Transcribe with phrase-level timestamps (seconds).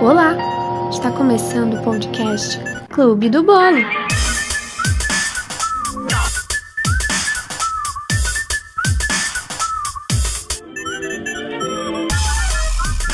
[0.00, 0.34] Olá!
[0.90, 3.82] Está começando o podcast Clube do Bolo.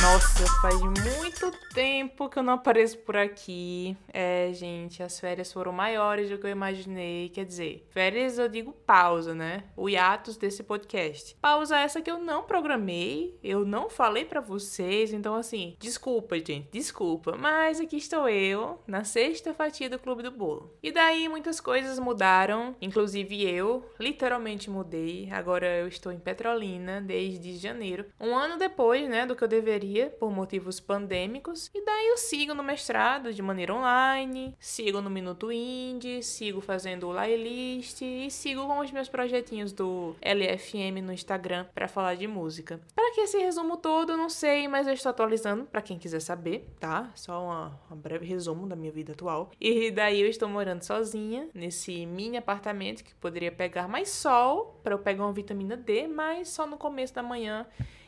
[0.01, 3.97] Nossa, faz muito tempo que eu não apareço por aqui.
[4.13, 7.29] É, gente, as férias foram maiores do que eu imaginei.
[7.29, 9.65] Quer dizer, férias eu digo pausa, né?
[9.77, 11.37] O hiatus desse podcast.
[11.41, 15.13] Pausa essa que eu não programei, eu não falei para vocês.
[15.13, 17.37] Então, assim, desculpa, gente, desculpa.
[17.37, 20.75] Mas aqui estou eu, na sexta fatia do Clube do Bolo.
[20.83, 25.29] E daí muitas coisas mudaram, inclusive eu, literalmente mudei.
[25.31, 28.07] Agora eu estou em Petrolina desde janeiro.
[28.21, 31.71] Um ano depois, né, do que eu deveria por motivos pandêmicos.
[31.75, 37.09] E daí eu sigo no mestrado de maneira online, sigo no Minuto Indie, sigo fazendo
[37.09, 42.27] o playlist e sigo com os meus projetinhos do LFM no Instagram para falar de
[42.27, 42.81] música.
[42.95, 46.69] Para que esse resumo todo, não sei, mas eu estou atualizando para quem quiser saber,
[46.79, 47.11] tá?
[47.15, 49.51] Só uma, um breve resumo da minha vida atual.
[49.61, 54.95] E daí eu estou morando sozinha nesse mini apartamento que poderia pegar mais sol para
[54.95, 57.67] eu pegar uma vitamina D, mas só no começo da manhã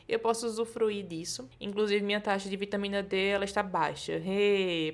[0.09, 1.47] eu posso usufruir disso.
[1.59, 4.21] Inclusive, minha taxa de vitamina D ela está baixa.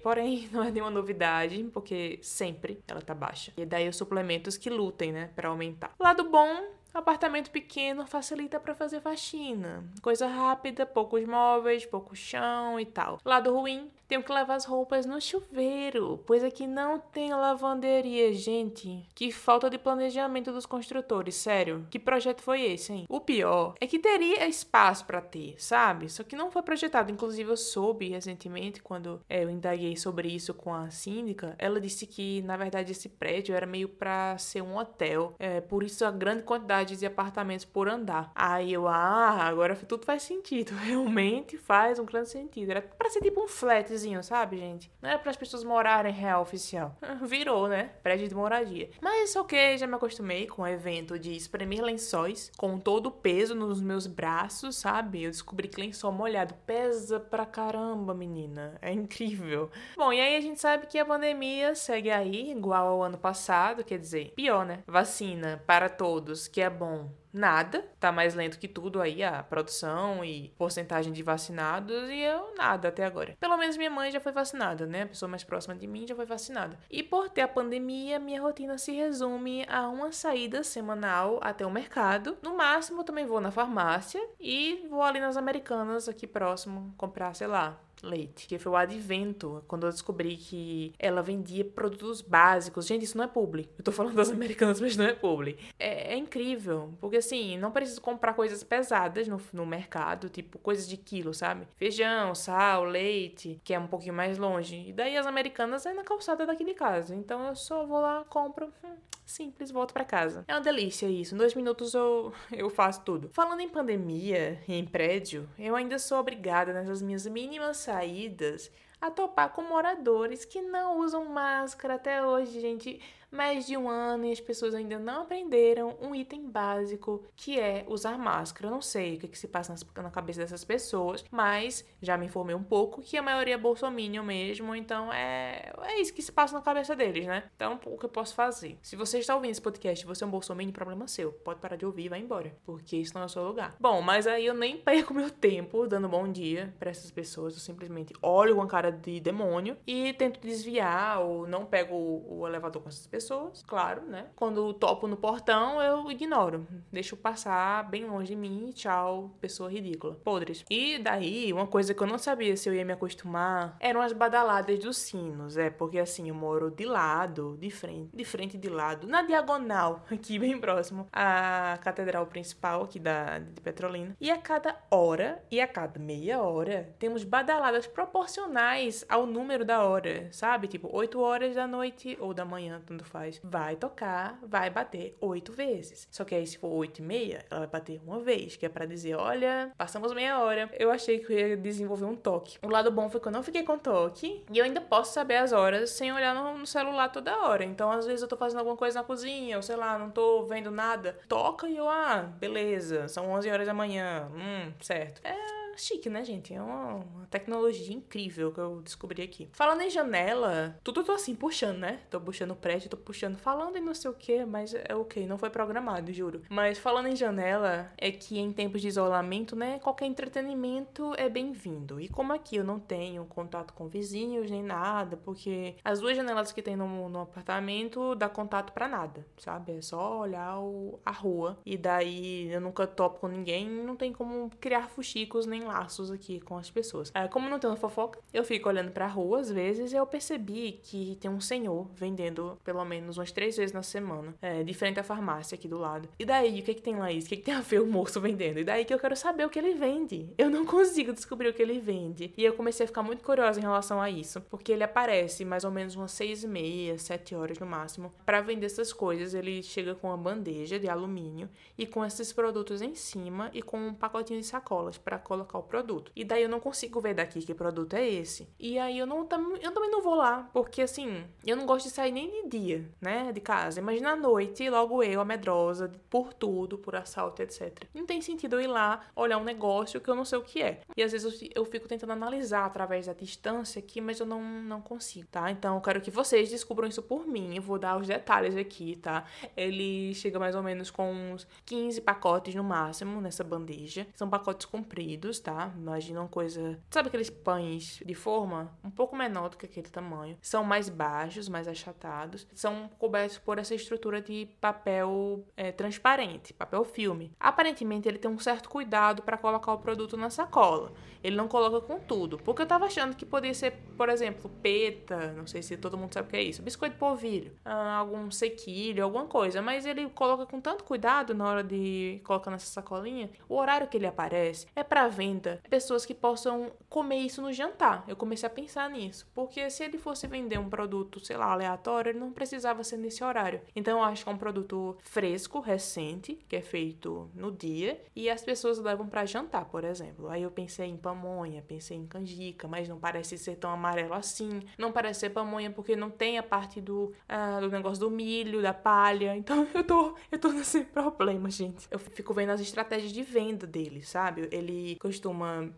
[0.04, 3.52] Porém, não é nenhuma novidade, porque sempre ela está baixa.
[3.58, 5.94] E daí os suplementos que lutem, né, para aumentar.
[6.00, 9.84] Lado bom, Apartamento pequeno facilita para fazer faxina.
[10.02, 13.20] Coisa rápida, poucos móveis, pouco chão e tal.
[13.26, 19.04] Lado ruim, tenho que lavar as roupas no chuveiro, pois aqui não tem lavanderia, gente.
[19.16, 21.88] Que falta de planejamento dos construtores, sério.
[21.90, 23.06] Que projeto foi esse, hein?
[23.10, 26.08] O pior é que teria espaço para ter, sabe?
[26.08, 27.12] Só que não foi projetado.
[27.12, 32.06] Inclusive, eu soube recentemente, quando é, eu indaguei sobre isso com a síndica, ela disse
[32.06, 35.36] que, na verdade, esse prédio era meio para ser um hotel.
[35.40, 38.32] É, por isso, a grande quantidade de apartamentos por andar.
[38.36, 40.74] Aí eu, ah, agora tudo faz sentido.
[40.84, 42.70] Realmente faz um grande sentido.
[42.72, 43.86] Era pra ser tipo um flat
[44.24, 44.92] sabe, gente?
[45.00, 46.96] Não é para as pessoas morarem real oficial.
[47.22, 47.92] Virou, né?
[48.02, 48.90] Prédio de moradia.
[49.00, 53.54] Mas ok, já me acostumei com o evento de espremer lençóis com todo o peso
[53.54, 55.24] nos meus braços, sabe?
[55.24, 58.76] Eu descobri que lençol molhado pesa pra caramba, menina.
[58.82, 59.70] É incrível.
[59.96, 63.84] Bom, e aí a gente sabe que a pandemia segue aí, igual ao ano passado,
[63.84, 64.84] quer dizer, pior, né?
[64.88, 70.24] Vacina para todos, que é bom nada, tá mais lento que tudo aí a produção
[70.24, 73.36] e porcentagem de vacinados e eu nada até agora.
[73.40, 75.04] Pelo menos minha mãe já foi vacinada, né?
[75.04, 76.78] A pessoa mais próxima de mim já foi vacinada.
[76.90, 81.72] E por ter a pandemia, minha rotina se resume a uma saída semanal até o
[81.72, 82.38] mercado.
[82.42, 87.48] No máximo, também vou na farmácia e vou ali nas Americanas aqui próximo comprar, sei
[87.48, 92.86] lá, leite, que foi o advento, quando eu descobri que ela vendia produtos básicos.
[92.86, 93.70] Gente, isso não é publi.
[93.78, 95.58] Eu tô falando das americanas, mas não é publi.
[95.80, 100.88] É, é incrível, porque assim, não preciso comprar coisas pesadas no, no mercado, tipo coisas
[100.88, 101.68] de quilo, sabe?
[101.76, 104.86] Feijão, sal, leite, que é um pouquinho mais longe.
[104.88, 107.16] E daí as americanas é na calçada daqui de casa.
[107.16, 108.72] Então eu só vou lá, compro.
[108.84, 108.96] Hum,
[109.26, 110.46] simples, volto para casa.
[110.48, 111.34] É uma delícia isso.
[111.36, 113.30] Em dois minutos eu, eu faço tudo.
[113.34, 118.70] Falando em pandemia e em prédio, eu ainda sou obrigada nessas minhas mínimas saídas
[119.00, 124.26] a topar com moradores que não usam máscara até hoje, gente mais de um ano
[124.26, 128.68] e as pessoas ainda não aprenderam um item básico que é usar máscara.
[128.68, 132.26] Eu não sei o que, que se passa na cabeça dessas pessoas, mas já me
[132.26, 136.32] informei um pouco que a maioria é bolsominion mesmo, então é, é isso que se
[136.32, 137.44] passa na cabeça deles, né?
[137.56, 138.78] Então, o que eu posso fazer?
[138.82, 141.32] Se você está ouvindo esse podcast e você é um bolsominion, problema seu.
[141.32, 143.76] Pode parar de ouvir e vai embora, porque isso não é o seu lugar.
[143.80, 147.60] Bom, mas aí eu nem perco meu tempo dando bom dia para essas pessoas, eu
[147.60, 152.82] simplesmente olho com a cara de demônio e tento desviar ou não pego o, elevador
[152.82, 154.26] com essas pessoas pessoas, claro, né?
[154.36, 156.68] Quando topo no portão, eu ignoro.
[156.92, 160.16] Deixo passar bem longe de mim tchau, pessoa ridícula.
[160.16, 160.66] Podres.
[160.70, 164.12] E daí, uma coisa que eu não sabia se eu ia me acostumar eram as
[164.12, 165.56] badaladas dos sinos.
[165.56, 170.04] É, porque assim, eu moro de lado, de frente, de frente de lado, na diagonal,
[170.12, 174.14] aqui bem próximo à catedral principal aqui da, de Petrolina.
[174.20, 179.86] E a cada hora e a cada meia hora, temos badaladas proporcionais ao número da
[179.86, 180.68] hora, sabe?
[180.68, 185.52] Tipo, 8 horas da noite ou da manhã, tanto faz vai tocar, vai bater oito
[185.52, 186.08] vezes.
[186.12, 188.70] Só que aí, se for oito e meia, ela vai bater uma vez, que é
[188.70, 190.70] para dizer: olha, passamos meia hora.
[190.74, 192.58] Eu achei que eu ia desenvolver um toque.
[192.64, 195.38] O lado bom foi que eu não fiquei com toque e eu ainda posso saber
[195.38, 197.64] as horas sem olhar no, no celular toda hora.
[197.64, 200.46] Então, às vezes, eu tô fazendo alguma coisa na cozinha, ou sei lá, não tô
[200.46, 201.18] vendo nada.
[201.28, 204.30] Toca e eu, ah, beleza, são 11 horas da manhã.
[204.34, 205.22] Hum, certo.
[205.24, 206.54] É chique, né, gente?
[206.54, 209.50] É uma, uma, tecnologia incrível que eu descobri aqui.
[209.52, 212.00] Falando em janela, tudo eu tô assim, puxando, né?
[212.10, 215.26] Tô puxando o prédio, tô puxando, falando e não sei o que, mas é ok,
[215.26, 216.42] não foi programado, juro.
[216.50, 222.00] Mas falando em janela, é que em tempos de isolamento, né, qualquer entretenimento é bem-vindo.
[222.00, 226.52] E como aqui eu não tenho contato com vizinhos nem nada, porque as duas janelas
[226.52, 229.74] que tem no, no apartamento dá contato para nada, sabe?
[229.78, 231.58] É só olhar o, a rua.
[231.66, 236.40] E daí eu nunca topo com ninguém, não tem como criar fuxicos nem laços aqui
[236.40, 237.12] com as pessoas.
[237.14, 240.80] É, como não tenho fofoca, eu fico olhando pra rua às vezes e eu percebi
[240.84, 245.00] que tem um senhor vendendo pelo menos umas três vezes na semana, é, de frente
[245.00, 246.08] à farmácia aqui do lado.
[246.18, 247.28] E daí, o que que tem lá isso?
[247.28, 248.60] O que que tem a ver o moço vendendo?
[248.60, 250.30] E daí que eu quero saber o que ele vende.
[250.38, 252.34] Eu não consigo descobrir o que ele vende.
[252.38, 255.64] E eu comecei a ficar muito curiosa em relação a isso, porque ele aparece mais
[255.64, 259.34] ou menos umas seis e meia, sete horas no máximo, para vender essas coisas.
[259.34, 263.78] Ele chega com uma bandeja de alumínio e com esses produtos em cima e com
[263.78, 266.12] um pacotinho de sacolas para colocar o produto.
[266.16, 268.48] E daí eu não consigo ver daqui que produto é esse.
[268.60, 269.28] E aí eu não
[269.62, 272.90] eu também não vou lá, porque assim, eu não gosto de sair nem de dia,
[273.02, 273.80] né, de casa.
[273.80, 277.86] Imagina a noite, logo eu, a medrosa, por tudo, por assalto, etc.
[277.94, 280.62] Não tem sentido eu ir lá olhar um negócio que eu não sei o que
[280.62, 280.82] é.
[280.96, 284.42] E às vezes eu, eu fico tentando analisar através da distância aqui, mas eu não,
[284.42, 285.50] não consigo, tá?
[285.52, 287.56] Então eu quero que vocês descubram isso por mim.
[287.56, 289.26] Eu vou dar os detalhes aqui, tá?
[289.56, 294.08] Ele chega mais ou menos com uns 15 pacotes no máximo nessa bandeja.
[294.16, 295.72] São pacotes compridos, tá?
[295.78, 296.80] Imagina uma coisa.
[296.90, 300.36] Sabe aqueles pães de forma um pouco menor do que aquele tamanho?
[300.42, 302.48] São mais baixos, mais achatados.
[302.56, 307.32] São cobertos por essa estrutura de papel é, transparente, papel filme.
[307.40, 310.92] Aparentemente ele tem um certo cuidado para colocar o produto na sacola.
[311.24, 312.40] Ele não coloca com tudo.
[312.40, 316.14] Porque eu tava achando que poderia ser, por exemplo, peta, não sei se todo mundo
[316.14, 319.62] sabe o que é isso, biscoito polvilho, ah, algum sequilho, alguma coisa.
[319.62, 323.30] Mas ele coloca com tanto cuidado na hora de colocar nessa sacolinha.
[323.48, 328.04] O horário que ele aparece é para venda pessoas que possam comer isso no jantar.
[328.08, 329.28] Eu comecei a pensar nisso.
[329.34, 333.24] Porque se ele fosse vender um produto, sei lá, aleatório, ele não precisava ser nesse
[333.24, 333.62] horário.
[333.76, 338.02] Então eu acho que é um produto fresco, recente, que é feito no dia.
[338.16, 340.30] E as pessoas levam para jantar, por exemplo.
[340.30, 344.62] Aí eu pensei em pamonha, pensei em canjica, mas não parece ser tão amarelo assim.
[344.78, 348.62] Não parece ser pamonha porque não tem a parte do, ah, do negócio do milho,
[348.62, 349.36] da palha.
[349.36, 351.88] Então eu tô, eu tô nesse problema, gente.
[351.92, 354.48] Eu fico vendo as estratégias de venda dele, sabe?
[354.52, 355.25] Ele costuma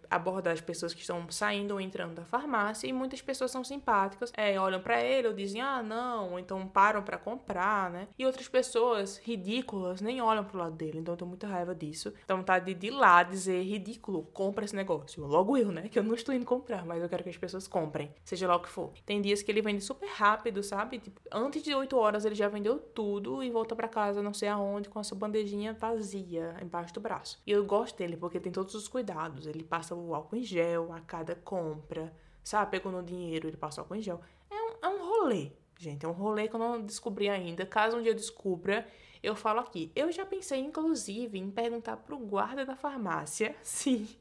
[0.10, 4.32] abordar as pessoas que estão saindo ou entrando da farmácia e muitas pessoas são simpáticas,
[4.36, 8.08] é, olham para ele ou dizem, ah, não, ou então param para comprar, né?
[8.18, 12.14] E outras pessoas ridículas nem olham pro lado dele, então eu tô muita raiva disso.
[12.24, 15.26] Então tá de, de lá dizer ridículo, compra esse negócio.
[15.26, 15.90] Logo eu, né?
[15.90, 18.56] Que eu não estou indo comprar, mas eu quero que as pessoas comprem, seja lá
[18.56, 18.92] o que for.
[19.06, 21.00] Tem dias que ele vende super rápido, sabe?
[21.00, 24.50] Tipo, antes de 8 horas ele já vendeu tudo e volta para casa, não sei
[24.50, 27.40] aonde, com a sua bandejinha vazia embaixo do braço.
[27.46, 29.37] E eu gosto dele porque tem todos os cuidados.
[29.46, 32.14] Ele passa o álcool em gel a cada compra,
[32.44, 32.72] sabe?
[32.72, 34.22] Pegou no dinheiro, ele passa o álcool em gel.
[34.50, 36.06] É um, é um rolê, gente.
[36.06, 37.66] É um rolê que eu não descobri ainda.
[37.66, 38.88] Caso um dia eu descubra,
[39.22, 39.92] eu falo aqui.
[39.96, 44.18] Eu já pensei, inclusive, em perguntar pro guarda da farmácia se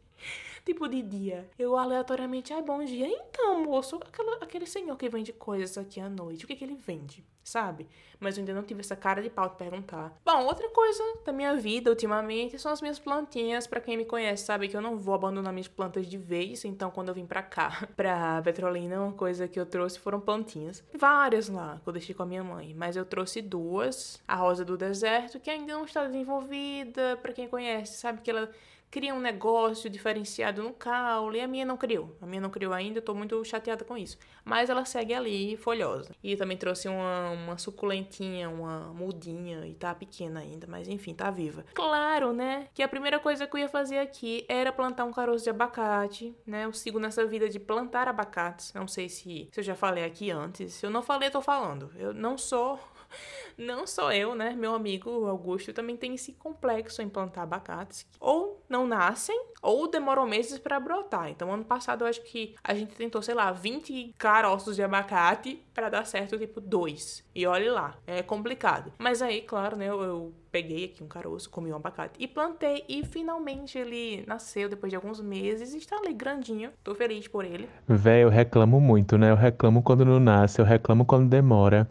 [0.67, 1.49] tipo de dia.
[1.57, 3.07] Eu aleatoriamente, ai, bom dia.
[3.07, 6.75] Então, moço, aquela, aquele senhor que vende coisas aqui à noite, o que, que ele
[6.75, 7.25] vende?
[7.45, 7.89] Sabe?
[8.19, 10.13] Mas eu ainda não tive essa cara de pau de perguntar.
[10.25, 13.69] Bom, outra coisa da minha vida ultimamente são as minhas plantinhas.
[13.69, 16.65] Para quem me conhece, sabe que eu não vou abandonar minhas plantas de vez.
[16.65, 20.83] Então, quando eu vim pra cá, pra Petrolina, uma coisa que eu trouxe foram plantinhas.
[20.93, 22.75] Várias lá, que eu deixei com a minha mãe.
[22.75, 24.21] Mas eu trouxe duas.
[24.27, 27.17] A rosa do deserto, que ainda não está desenvolvida.
[27.23, 28.51] Para quem conhece, sabe que ela
[28.91, 31.38] cria um negócio diferenciado no caule.
[31.38, 32.17] E a minha não criou.
[32.20, 34.19] A minha não criou ainda, eu tô muito chateada com isso.
[34.44, 36.15] Mas ela segue ali, folhosa.
[36.22, 41.31] E também trouxe uma, uma suculentinha, uma mudinha, e tá pequena ainda, mas enfim, tá
[41.31, 41.65] viva.
[41.75, 45.44] Claro, né, que a primeira coisa que eu ia fazer aqui era plantar um caroço
[45.44, 46.65] de abacate, né?
[46.65, 48.72] Eu sigo nessa vida de plantar abacates.
[48.72, 50.75] Não sei se, se eu já falei aqui antes.
[50.75, 51.91] Se eu não falei, eu tô falando.
[51.96, 52.79] Eu não sou
[53.56, 54.55] não só eu, né?
[54.55, 58.06] Meu amigo Augusto também tem esse complexo em plantar abacates.
[58.20, 61.29] Ou não nascem, ou demoram meses para brotar.
[61.29, 65.63] Então, ano passado, eu acho que a gente tentou, sei lá, 20 caroços de abacate
[65.75, 67.25] para dar certo, tipo, dois.
[67.35, 68.93] E olhe lá, é complicado.
[68.99, 69.89] Mas aí, claro, né?
[69.89, 72.82] eu, peguei aqui um caroço, comi um abacate e plantei.
[72.89, 76.70] E finalmente ele nasceu depois de alguns meses e está ali grandinho.
[76.82, 77.69] Tô feliz por ele.
[77.87, 79.31] Véi, eu reclamo muito, né?
[79.31, 81.87] Eu reclamo quando não nasce, eu reclamo quando demora.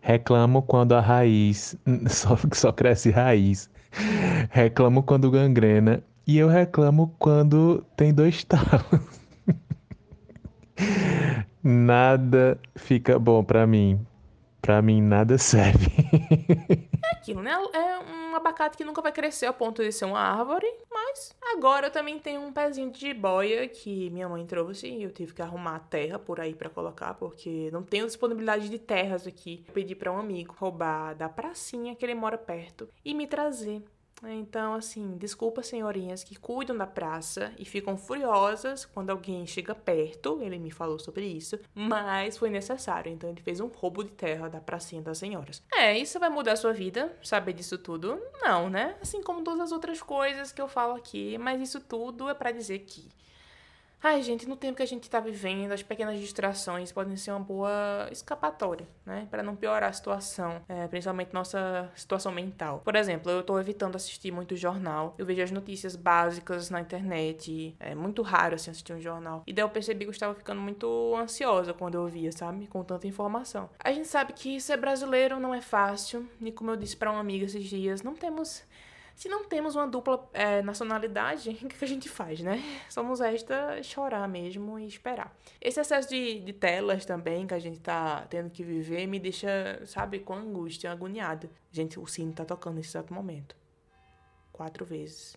[0.00, 1.76] Reclamo quando a raiz
[2.10, 3.70] só, só cresce raiz.
[4.50, 6.02] Reclamo quando gangrena.
[6.26, 9.00] E eu reclamo quando tem dois talos.
[11.62, 13.98] nada fica bom para mim.
[14.60, 15.90] Para mim nada serve.
[17.28, 17.52] aquilo, né?
[17.72, 21.88] É um abacate que nunca vai crescer ao ponto de ser uma árvore, mas agora
[21.88, 25.42] eu também tenho um pezinho de jiboia que minha mãe trouxe e eu tive que
[25.42, 29.64] arrumar terra por aí para colocar, porque não tenho disponibilidade de terras aqui.
[29.68, 33.82] Eu pedi para um amigo roubar da pracinha que ele mora perto e me trazer.
[34.26, 40.40] Então, assim, desculpa, senhorinhas que cuidam da praça e ficam furiosas quando alguém chega perto.
[40.42, 43.12] Ele me falou sobre isso, mas foi necessário.
[43.12, 45.62] Então, ele fez um roubo de terra da pracinha das senhoras.
[45.72, 48.20] É, isso vai mudar a sua vida, saber disso tudo?
[48.42, 48.96] Não, né?
[49.00, 52.50] Assim como todas as outras coisas que eu falo aqui, mas isso tudo é para
[52.50, 53.08] dizer que
[54.00, 57.40] Ai, gente, no tempo que a gente tá vivendo, as pequenas distrações podem ser uma
[57.40, 59.26] boa escapatória, né?
[59.28, 62.80] Para não piorar a situação, é, principalmente nossa situação mental.
[62.84, 65.16] Por exemplo, eu tô evitando assistir muito jornal.
[65.18, 67.74] Eu vejo as notícias básicas na internet.
[67.80, 69.42] É muito raro, assim, assistir um jornal.
[69.46, 72.68] E daí eu percebi que eu estava ficando muito ansiosa quando eu via, sabe?
[72.68, 73.68] Com tanta informação.
[73.80, 76.28] A gente sabe que ser brasileiro não é fácil.
[76.40, 78.62] E como eu disse para uma amiga esses dias, não temos
[79.18, 82.62] se não temos uma dupla é, nacionalidade, o que a gente faz, né?
[82.88, 85.36] Somos esta chorar mesmo e esperar.
[85.60, 89.82] Esse excesso de, de telas também que a gente tá tendo que viver me deixa,
[89.86, 91.50] sabe, com angústia, agoniada.
[91.72, 93.56] Gente, o sino tá tocando nesse exato momento.
[94.52, 95.36] Quatro vezes.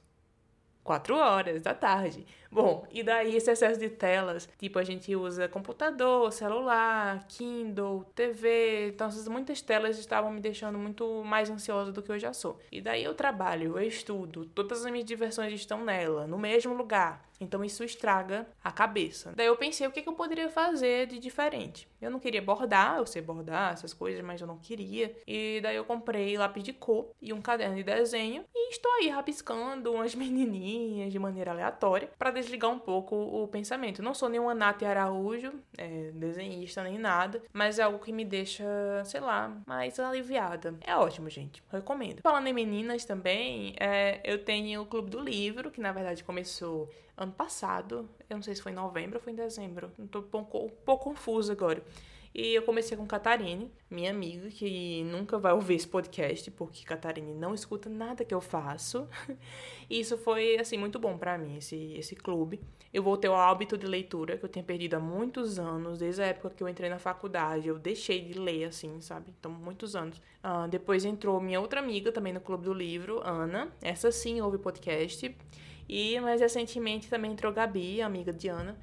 [0.84, 2.26] Quatro horas da tarde.
[2.52, 8.90] Bom, e daí esse excesso de telas, tipo, a gente usa computador, celular, Kindle, TV,
[8.90, 12.60] então essas muitas telas estavam me deixando muito mais ansiosa do que eu já sou.
[12.72, 17.31] E daí eu trabalho, eu estudo, todas as minhas diversões estão nela, no mesmo lugar.
[17.42, 19.34] Então isso estraga a cabeça.
[19.36, 21.88] Daí eu pensei o que, eu poderia fazer de diferente.
[22.00, 25.16] Eu não queria bordar, eu sei bordar essas coisas, mas eu não queria.
[25.28, 29.10] E daí eu comprei lápis de cor e um caderno de desenho e estou aí
[29.10, 34.04] rabiscando umas menininhas de maneira aleatória para desligar um pouco o pensamento.
[34.04, 38.64] não sou nenhuma Nath Araújo, é, desenhista nem nada, mas é algo que me deixa,
[39.06, 40.76] sei lá, mais aliviada.
[40.82, 41.64] É ótimo, gente.
[41.72, 42.22] Recomendo.
[42.22, 46.90] Falando em meninas também, é, eu tenho o Clube do Livro, que na verdade começou
[47.18, 48.10] ano passado.
[48.30, 49.92] Eu não sei se foi em novembro ou foi em dezembro.
[50.10, 51.84] Tô um pouco, um pouco confusa agora.
[52.34, 57.34] E eu comecei com Catarine, minha amiga, que nunca vai ouvir esse podcast, porque Catarine
[57.34, 59.06] não escuta nada que eu faço.
[59.90, 62.62] E isso foi, assim, muito bom para mim, esse, esse clube.
[62.94, 66.28] Eu voltei ao hábito de leitura, que eu tinha perdido há muitos anos, desde a
[66.28, 67.68] época que eu entrei na faculdade.
[67.68, 69.34] Eu deixei de ler, assim, sabe?
[69.38, 70.18] Então, muitos anos.
[70.42, 73.70] Uh, depois entrou minha outra amiga também no Clube do Livro, Ana.
[73.82, 75.36] Essa sim ouve podcast.
[75.88, 78.78] E mais recentemente também entrou Gabi, amiga de Ana.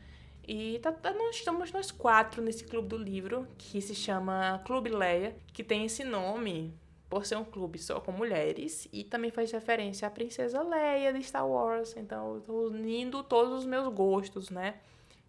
[0.46, 4.88] E tá, tá, nós estamos nós quatro nesse clube do livro, que se chama Clube
[4.88, 6.74] Leia, que tem esse nome
[7.08, 11.22] por ser um clube só com mulheres e também faz referência à princesa Leia de
[11.22, 11.94] Star Wars.
[11.96, 14.76] Então, eu tô unindo todos os meus gostos, né?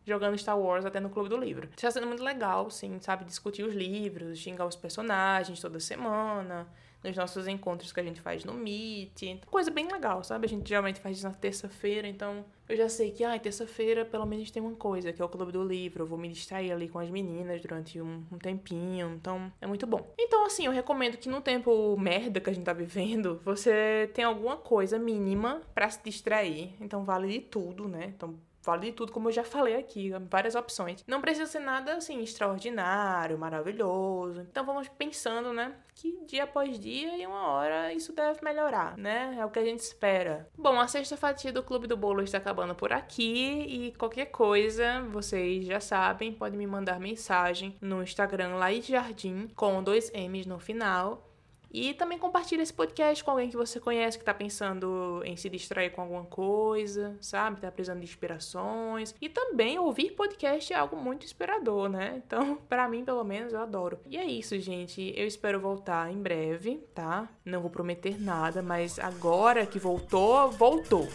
[0.06, 1.70] Jogando Star Wars até no Clube do Livro.
[1.76, 3.26] Está sendo muito legal, sim, sabe?
[3.26, 6.68] Discutir os livros, xingar os personagens toda semana
[7.04, 9.42] nos nossos encontros que a gente faz no Meet.
[9.46, 10.46] Coisa bem legal, sabe?
[10.46, 14.52] A gente geralmente faz na terça-feira, então eu já sei que, ah, terça-feira pelo menos
[14.52, 16.04] tem uma coisa, que é o Clube do Livro.
[16.04, 19.88] Eu vou me distrair ali com as meninas durante um, um tempinho, então é muito
[19.88, 20.14] bom.
[20.20, 24.28] Então, assim, eu recomendo que no tempo merda que a gente tá vivendo, você tenha
[24.28, 26.76] alguma coisa mínima para se distrair.
[26.80, 28.14] Então, vale de tudo, né?
[28.16, 28.36] Então,
[28.70, 31.04] Vale de tudo, como eu já falei aqui, várias opções.
[31.08, 34.42] Não precisa ser nada assim extraordinário, maravilhoso.
[34.42, 39.36] Então vamos pensando, né, que dia após dia e uma hora isso deve melhorar, né?
[39.40, 40.48] É o que a gente espera.
[40.56, 45.02] Bom, a sexta fatia do Clube do Bolo está acabando por aqui e qualquer coisa,
[45.10, 50.60] vocês já sabem, pode me mandar mensagem no Instagram Laís Jardim com dois M's no
[50.60, 51.29] final
[51.72, 55.50] e também compartilha esse podcast com alguém que você conhece que tá pensando em se
[55.50, 57.62] distrair com alguma coisa, sabe?
[57.62, 59.14] Tá precisando de inspirações.
[59.22, 62.22] E também ouvir podcast é algo muito inspirador, né?
[62.26, 64.00] Então, para mim, pelo menos, eu adoro.
[64.08, 65.14] E é isso, gente.
[65.16, 67.30] Eu espero voltar em breve, tá?
[67.46, 71.08] Não vou prometer nada, mas agora que voltou, voltou.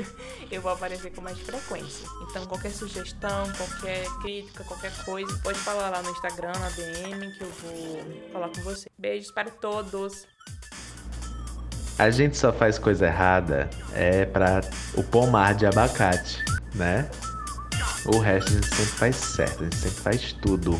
[0.50, 2.06] eu vou aparecer com mais frequência.
[2.28, 7.42] Então, qualquer sugestão, qualquer crítica, qualquer coisa, pode falar lá no Instagram, na DM, que
[7.42, 8.90] eu vou falar com você.
[8.98, 10.01] Beijos para todos.
[11.98, 14.60] A gente só faz coisa errada é para
[14.94, 16.44] o pomar de abacate,
[16.74, 17.08] né?
[18.06, 20.78] O resto a gente sempre faz certo, a gente sempre faz tudo.